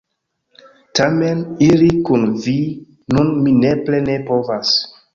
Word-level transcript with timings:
Tamen, 0.99 1.43
iri 1.67 1.91
kun 2.09 2.27
vi 2.47 2.57
nun 3.19 3.33
mi 3.45 3.57
nepre 3.63 4.05
ne 4.11 4.21
povas. 4.33 4.79